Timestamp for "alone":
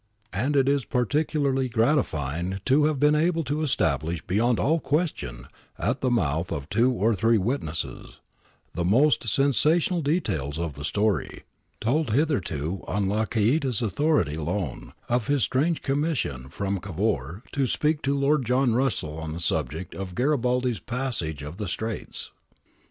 14.33-14.93